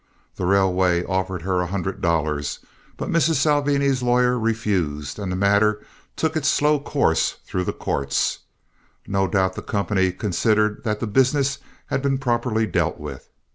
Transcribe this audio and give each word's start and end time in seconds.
The 0.35 0.47
railway 0.47 1.03
offered 1.03 1.43
her 1.43 1.59
a 1.61 1.67
hundred 1.67 2.01
dollars, 2.01 2.57
but 2.97 3.11
Mrs. 3.11 3.35
Salvini's 3.35 4.01
lawyer 4.01 4.39
refused, 4.39 5.19
and 5.19 5.31
the 5.31 5.35
matter 5.35 5.85
took 6.15 6.35
its 6.35 6.47
slow 6.47 6.79
course 6.79 7.35
through 7.45 7.65
the 7.65 7.71
courts. 7.73 8.39
No 9.05 9.27
doubt 9.27 9.53
the 9.53 9.61
company 9.61 10.11
considered 10.11 10.83
that 10.85 11.01
the 11.01 11.05
business 11.05 11.59
had 11.85 12.01
been 12.01 12.17
properly 12.17 12.65
dealt 12.65 12.99
with. 12.99 13.29